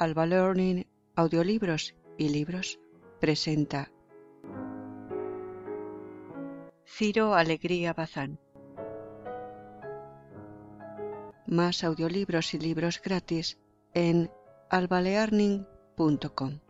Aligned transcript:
Alba 0.00 0.24
Learning 0.24 0.86
Audiolibros 1.14 1.94
y 2.16 2.30
Libros 2.30 2.80
presenta 3.20 3.92
Ciro 6.86 7.34
Alegría 7.34 7.92
Bazán. 7.92 8.40
Más 11.46 11.84
audiolibros 11.84 12.54
y 12.54 12.58
libros 12.58 12.98
gratis 13.02 13.58
en 13.92 14.30
albalearning.com. 14.70 16.60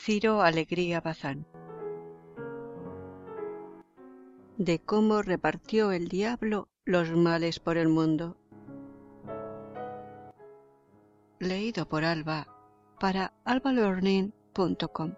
Ciro 0.00 0.42
Alegría 0.42 1.00
Bazán. 1.00 1.44
De 4.56 4.78
cómo 4.78 5.22
repartió 5.22 5.92
el 5.92 6.08
diablo 6.08 6.68
los 6.84 7.10
males 7.10 7.58
por 7.58 7.76
el 7.76 7.88
mundo. 7.88 8.36
Leído 11.40 11.88
por 11.88 12.04
Alba 12.04 12.46
para 13.00 13.34
albalearning.com. 13.44 15.14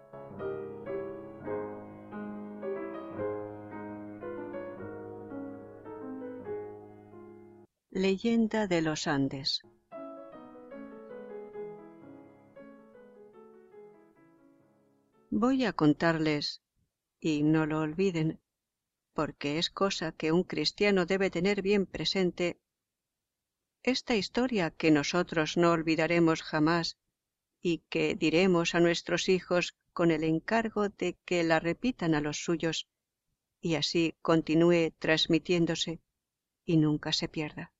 Leyenda 7.91 8.67
de 8.67 8.81
los 8.81 9.07
Andes. 9.07 9.61
Voy 15.33 15.63
a 15.63 15.71
contarles, 15.71 16.61
y 17.21 17.43
no 17.43 17.65
lo 17.65 17.79
olviden, 17.79 18.41
porque 19.13 19.59
es 19.59 19.69
cosa 19.69 20.11
que 20.11 20.33
un 20.33 20.43
cristiano 20.43 21.05
debe 21.05 21.29
tener 21.29 21.61
bien 21.61 21.85
presente, 21.85 22.59
esta 23.81 24.17
historia 24.17 24.71
que 24.71 24.91
nosotros 24.91 25.55
no 25.55 25.71
olvidaremos 25.71 26.43
jamás 26.43 26.97
y 27.61 27.77
que 27.89 28.13
diremos 28.15 28.75
a 28.75 28.81
nuestros 28.81 29.29
hijos 29.29 29.77
con 29.93 30.11
el 30.11 30.25
encargo 30.25 30.89
de 30.89 31.17
que 31.23 31.45
la 31.45 31.61
repitan 31.61 32.13
a 32.13 32.19
los 32.19 32.43
suyos 32.43 32.89
y 33.61 33.75
así 33.75 34.17
continúe 34.21 34.91
transmitiéndose 34.99 36.01
y 36.65 36.75
nunca 36.75 37.13
se 37.13 37.29
pierda. 37.29 37.73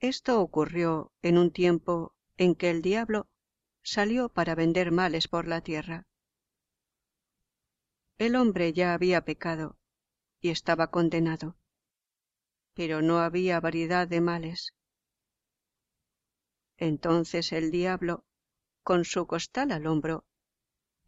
Esto 0.00 0.40
ocurrió 0.40 1.12
en 1.22 1.38
un 1.38 1.52
tiempo 1.52 2.16
en 2.36 2.56
que 2.56 2.70
el 2.70 2.82
diablo 2.82 3.29
salió 3.90 4.28
para 4.28 4.54
vender 4.54 4.92
males 4.92 5.26
por 5.26 5.48
la 5.48 5.62
tierra. 5.62 6.06
El 8.18 8.36
hombre 8.36 8.72
ya 8.72 8.94
había 8.94 9.24
pecado 9.24 9.78
y 10.40 10.50
estaba 10.50 10.92
condenado, 10.92 11.56
pero 12.74 13.02
no 13.02 13.18
había 13.18 13.58
variedad 13.58 14.06
de 14.06 14.20
males. 14.20 14.74
Entonces 16.76 17.50
el 17.50 17.72
diablo, 17.72 18.24
con 18.84 19.04
su 19.04 19.26
costal 19.26 19.72
al 19.72 19.88
hombro, 19.88 20.24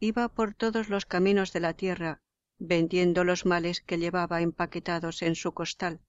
iba 0.01 0.27
por 0.27 0.53
todos 0.53 0.89
los 0.89 1.05
caminos 1.05 1.53
de 1.53 1.61
la 1.61 1.75
tierra 1.75 2.21
vendiendo 2.59 3.23
los 3.23 3.45
males 3.45 3.79
que 3.79 3.97
llevaba 3.97 4.41
empaquetados 4.41 5.21
en 5.21 5.35
su 5.35 5.53
costal, 5.53 6.01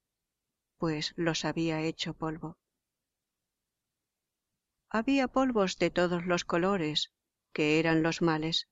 pues 0.79 1.13
los 1.15 1.45
había 1.45 1.83
hecho 1.83 2.15
polvo 2.15 2.59
había 4.95 5.27
polvos 5.27 5.77
de 5.79 5.91
todos 5.91 6.25
los 6.25 6.45
colores, 6.45 7.13
que 7.53 7.81
eran 7.81 8.05
los 8.05 8.23
males. 8.23 8.69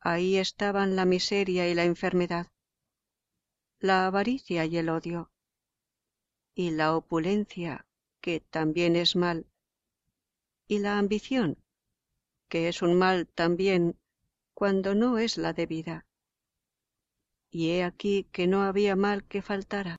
Ahí 0.00 0.36
estaban 0.36 0.96
la 0.96 1.04
miseria 1.04 1.68
y 1.68 1.74
la 1.74 1.84
enfermedad, 1.84 2.48
la 3.78 4.04
avaricia 4.04 4.64
y 4.64 4.78
el 4.78 4.88
odio, 4.88 5.30
y 6.56 6.72
la 6.72 6.96
opulencia, 6.96 7.86
que 8.20 8.40
también 8.40 8.96
es 8.96 9.14
mal, 9.14 9.46
y 10.66 10.80
la 10.80 10.98
ambición, 10.98 11.62
que 12.48 12.66
es 12.66 12.82
un 12.82 12.98
mal 12.98 13.28
también 13.28 13.96
cuando 14.54 14.96
no 14.96 15.18
es 15.18 15.38
la 15.38 15.52
debida. 15.52 16.04
Y 17.48 17.70
he 17.70 17.84
aquí 17.84 18.26
que 18.32 18.48
no 18.48 18.62
había 18.62 18.96
mal 18.96 19.22
que 19.22 19.40
faltara. 19.40 19.98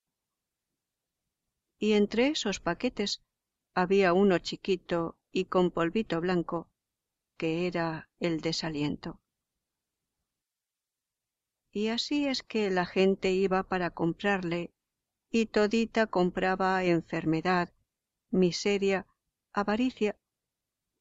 Y 1.79 1.93
entre 1.93 2.27
esos 2.27 2.59
paquetes 2.59 3.23
había 3.75 4.13
uno 4.13 4.37
chiquito 4.37 5.17
y 5.31 5.45
con 5.45 5.71
polvito 5.71 6.21
blanco, 6.21 6.69
que 7.37 7.67
era 7.67 8.09
el 8.19 8.41
desaliento. 8.41 9.19
Y 11.71 11.87
así 11.87 12.27
es 12.27 12.43
que 12.43 12.69
la 12.69 12.85
gente 12.85 13.31
iba 13.31 13.63
para 13.63 13.89
comprarle, 13.89 14.71
y 15.31 15.47
todita 15.47 16.05
compraba 16.05 16.83
enfermedad, 16.83 17.73
miseria, 18.29 19.07
avaricia, 19.51 20.19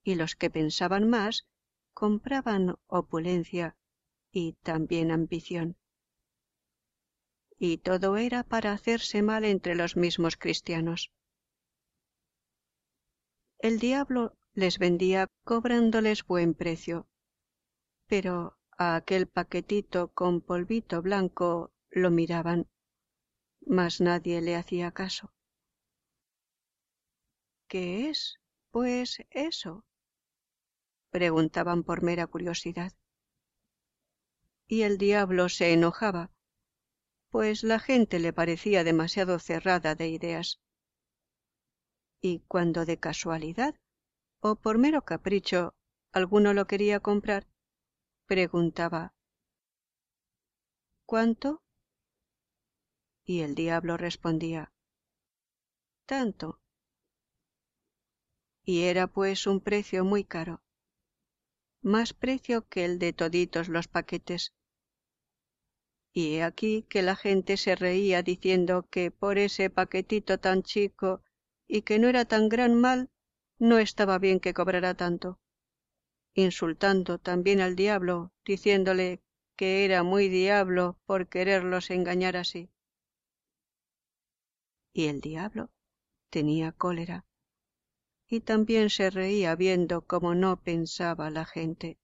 y 0.03 0.15
los 0.15 0.35
que 0.35 0.49
pensaban 0.49 1.09
más 1.11 1.47
compraban 1.93 2.79
opulencia 2.87 3.77
y 4.31 4.55
también 4.63 5.11
ambición. 5.11 5.77
Y 7.59 7.79
todo 7.79 8.17
era 8.17 8.43
para 8.43 8.73
hacerse 8.73 9.21
mal 9.21 9.45
entre 9.45 9.75
los 9.75 9.95
mismos 9.95 10.37
cristianos 10.39 11.13
el 13.63 13.79
diablo 13.79 14.37
les 14.55 14.81
vendía 14.81 15.29
cobrándoles 15.45 16.27
buen 16.27 16.53
precio. 16.53 17.07
Pero 18.09 18.59
a 18.77 18.97
aquel 18.97 19.29
paquetito 19.29 20.13
con 20.13 20.41
polvito 20.41 21.01
blanco 21.01 21.73
lo 21.89 22.11
miraban, 22.11 22.69
mas 23.65 24.01
nadie 24.01 24.41
le 24.41 24.57
hacía 24.57 24.91
caso. 24.91 25.33
¿Qué 27.69 28.11
es, 28.11 28.41
pues, 28.73 29.23
eso? 29.31 29.85
preguntaban 31.11 31.85
por 31.85 32.03
mera 32.03 32.27
curiosidad. 32.27 32.93
Y 34.67 34.83
el 34.83 34.99
diablo 34.99 35.49
se 35.49 35.73
enojaba, 35.73 36.33
pues 37.31 37.63
la 37.63 37.79
gente 37.79 38.19
le 38.19 38.33
parecía 38.33 38.83
demasiado 38.83 39.39
cerrada 39.39 39.95
de 39.95 40.09
ideas 40.09 40.61
y 42.23 42.39
cuando 42.47 42.87
de 42.87 42.99
casualidad 42.99 43.75
o 44.41 44.55
por 44.55 44.79
mero 44.79 45.03
capricho 45.03 45.75
alguno 46.13 46.55
lo 46.55 46.67
quería 46.67 47.01
comprar, 47.01 47.49
preguntaba 48.27 49.13
¿Cuánto? 51.05 51.63
Y 53.25 53.41
el 53.41 53.55
diablo 53.55 53.97
respondía 53.97 54.73
Tanto. 56.07 56.61
Y 58.65 58.85
era 58.85 59.09
pues 59.09 59.47
un 59.47 59.61
precio 59.61 60.05
muy 60.05 60.25
caro, 60.25 60.63
más 61.83 62.13
precio 62.13 62.69
que 62.69 62.85
el 62.85 63.01
de 63.01 63.13
toditos 63.13 63.69
los 63.69 63.89
paquetes. 63.89 64.55
Y 66.13 66.37
he 66.37 66.43
aquí 66.45 66.85
que 66.89 67.03
la 67.03 67.17
gente 67.17 67.57
se 67.57 67.75
reía 67.75 68.23
diciendo 68.23 68.87
que 68.89 69.11
por 69.11 69.39
ese 69.39 69.71
paquetito 69.71 70.39
tan 70.39 70.63
chico 70.63 71.23
y 71.67 71.83
que 71.83 71.99
no 71.99 72.09
era 72.09 72.25
tan 72.25 72.49
gran 72.49 72.75
mal, 72.75 73.11
no 73.59 73.79
estaba 73.79 74.19
bien 74.19 74.41
que 74.41 74.55
cobrara 74.55 74.95
tanto, 74.95 75.39
insultando 76.35 77.19
también 77.19 77.61
al 77.61 77.77
diablo, 77.77 78.33
diciéndole 78.45 79.23
que 79.57 79.85
era 79.85 80.03
muy 80.03 80.29
diablo 80.29 80.99
por 81.07 81.29
quererlos 81.29 81.91
engañar 81.91 82.37
así. 82.37 82.71
Y 84.93 85.07
el 85.07 85.21
diablo 85.21 85.71
tenía 86.31 86.73
cólera, 86.73 87.25
y 88.27 88.41
también 88.41 88.91
se 88.91 89.11
reía 89.11 89.55
viendo 89.55 90.07
cómo 90.07 90.35
no 90.35 90.61
pensaba 90.61 91.31
la 91.31 91.45
gente. 91.45 91.99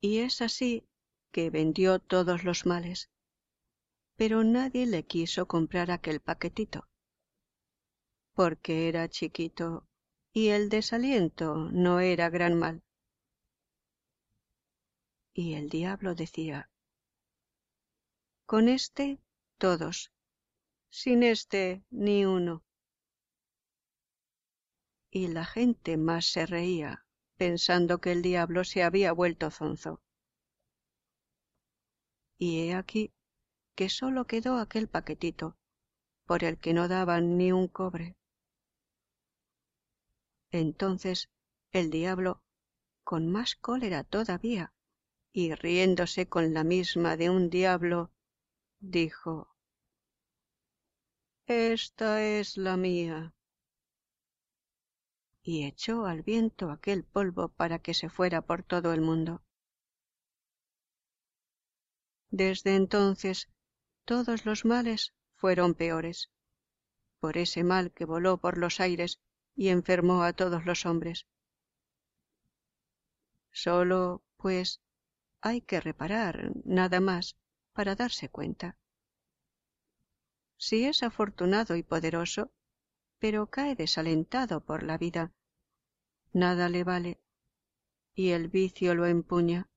Y 0.00 0.18
es 0.18 0.42
así 0.42 0.86
que 1.32 1.50
vendió 1.50 1.98
todos 1.98 2.44
los 2.44 2.66
males, 2.66 3.10
pero 4.16 4.44
nadie 4.44 4.86
le 4.86 5.04
quiso 5.04 5.46
comprar 5.46 5.90
aquel 5.90 6.20
paquetito 6.20 6.86
porque 8.36 8.90
era 8.90 9.08
chiquito 9.08 9.88
y 10.30 10.48
el 10.48 10.68
desaliento 10.68 11.54
no 11.72 12.00
era 12.00 12.28
gran 12.28 12.54
mal. 12.54 12.84
Y 15.32 15.54
el 15.54 15.70
diablo 15.70 16.14
decía, 16.14 16.70
con 18.44 18.68
este 18.68 19.18
todos, 19.56 20.12
sin 20.90 21.22
este 21.22 21.82
ni 21.88 22.26
uno. 22.26 22.62
Y 25.10 25.28
la 25.28 25.46
gente 25.46 25.96
más 25.96 26.26
se 26.26 26.44
reía, 26.44 27.06
pensando 27.38 28.02
que 28.02 28.12
el 28.12 28.20
diablo 28.20 28.64
se 28.64 28.82
había 28.82 29.12
vuelto 29.12 29.50
zonzo. 29.50 30.02
Y 32.36 32.68
he 32.68 32.74
aquí 32.74 33.14
que 33.74 33.88
sólo 33.88 34.26
quedó 34.26 34.58
aquel 34.58 34.88
paquetito, 34.88 35.56
por 36.26 36.44
el 36.44 36.58
que 36.58 36.74
no 36.74 36.86
daban 36.86 37.38
ni 37.38 37.50
un 37.50 37.68
cobre. 37.68 38.14
Entonces 40.50 41.30
el 41.72 41.90
diablo, 41.90 42.42
con 43.04 43.30
más 43.30 43.54
cólera 43.56 44.04
todavía, 44.04 44.72
y 45.32 45.54
riéndose 45.54 46.28
con 46.28 46.54
la 46.54 46.64
misma 46.64 47.16
de 47.16 47.30
un 47.30 47.50
diablo, 47.50 48.10
dijo 48.80 49.54
Esta 51.46 52.22
es 52.22 52.56
la 52.56 52.76
mía. 52.76 53.36
y 55.48 55.64
echó 55.64 56.06
al 56.06 56.22
viento 56.22 56.72
aquel 56.72 57.04
polvo 57.04 57.50
para 57.50 57.78
que 57.78 57.94
se 57.94 58.08
fuera 58.08 58.42
por 58.42 58.64
todo 58.64 58.92
el 58.92 59.00
mundo. 59.00 59.44
Desde 62.30 62.74
entonces 62.74 63.48
todos 64.04 64.44
los 64.44 64.64
males 64.64 65.14
fueron 65.36 65.74
peores, 65.74 66.32
por 67.20 67.38
ese 67.38 67.62
mal 67.62 67.92
que 67.92 68.04
voló 68.04 68.38
por 68.38 68.58
los 68.58 68.80
aires 68.80 69.20
y 69.56 69.68
enfermó 69.70 70.22
a 70.22 70.34
todos 70.34 70.66
los 70.66 70.86
hombres. 70.86 71.26
Solo, 73.50 74.22
pues, 74.36 74.80
hay 75.40 75.62
que 75.62 75.80
reparar, 75.80 76.52
nada 76.64 77.00
más, 77.00 77.36
para 77.72 77.96
darse 77.96 78.28
cuenta. 78.28 78.76
Si 80.58 80.84
es 80.84 81.02
afortunado 81.02 81.74
y 81.76 81.82
poderoso, 81.82 82.52
pero 83.18 83.46
cae 83.46 83.74
desalentado 83.74 84.60
por 84.60 84.82
la 84.82 84.98
vida, 84.98 85.32
nada 86.32 86.68
le 86.68 86.84
vale, 86.84 87.18
y 88.14 88.30
el 88.30 88.48
vicio 88.48 88.94
lo 88.94 89.06
empuña. 89.06 89.68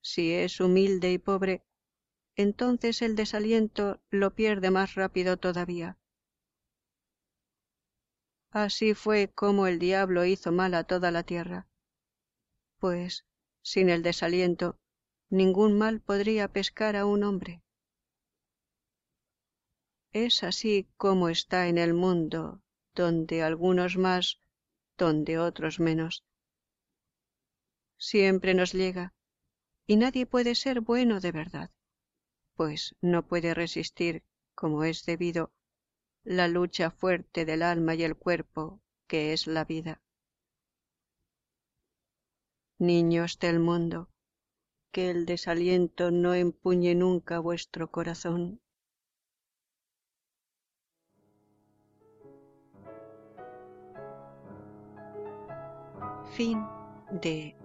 Si 0.00 0.32
es 0.32 0.60
humilde 0.60 1.12
y 1.12 1.18
pobre, 1.18 1.64
entonces 2.34 3.02
el 3.02 3.14
desaliento 3.14 4.00
lo 4.10 4.34
pierde 4.34 4.70
más 4.70 4.94
rápido 4.94 5.36
todavía. 5.36 5.96
Así 8.52 8.92
fue 8.92 9.28
como 9.34 9.66
el 9.66 9.78
diablo 9.78 10.26
hizo 10.26 10.52
mal 10.52 10.74
a 10.74 10.84
toda 10.84 11.10
la 11.10 11.22
tierra, 11.22 11.66
pues 12.78 13.24
sin 13.62 13.88
el 13.88 14.02
desaliento 14.02 14.78
ningún 15.30 15.78
mal 15.78 16.02
podría 16.02 16.48
pescar 16.48 16.94
a 16.96 17.06
un 17.06 17.22
hombre. 17.22 17.62
Es 20.12 20.42
así 20.42 20.86
como 20.98 21.30
está 21.30 21.68
en 21.68 21.78
el 21.78 21.94
mundo, 21.94 22.60
donde 22.94 23.42
algunos 23.42 23.96
más, 23.96 24.38
donde 24.98 25.38
otros 25.38 25.80
menos. 25.80 26.22
Siempre 27.96 28.52
nos 28.52 28.74
llega, 28.74 29.14
y 29.86 29.96
nadie 29.96 30.26
puede 30.26 30.54
ser 30.54 30.82
bueno 30.82 31.20
de 31.20 31.32
verdad, 31.32 31.70
pues 32.54 32.94
no 33.00 33.26
puede 33.26 33.54
resistir, 33.54 34.22
como 34.54 34.84
es 34.84 35.06
debido, 35.06 35.52
la 36.24 36.48
lucha 36.48 36.90
fuerte 36.90 37.44
del 37.44 37.62
alma 37.62 37.94
y 37.94 38.04
el 38.04 38.16
cuerpo, 38.16 38.80
que 39.06 39.32
es 39.32 39.46
la 39.46 39.64
vida. 39.64 40.00
Niños 42.78 43.38
del 43.38 43.60
mundo, 43.60 44.08
que 44.90 45.10
el 45.10 45.26
desaliento 45.26 46.10
no 46.10 46.34
empuñe 46.34 46.94
nunca 46.94 47.38
vuestro 47.38 47.90
corazón. 47.90 48.60
Fin 56.34 56.66
de 57.10 57.56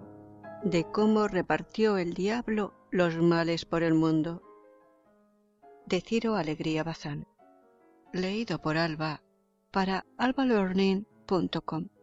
de 0.64 0.84
cómo 0.86 1.28
repartió 1.28 1.98
el 1.98 2.14
diablo 2.14 2.74
los 2.92 3.16
males 3.18 3.66
por 3.66 3.84
el 3.84 3.94
mundo. 3.94 4.42
De 5.86 6.02
Ciro 6.02 6.36
Alegría 6.36 6.84
Bazán. 6.84 7.28
Leído 8.14 8.60
por 8.60 8.78
Alba 8.78 9.22
para 9.72 10.06
albalearning.com. 10.18 11.97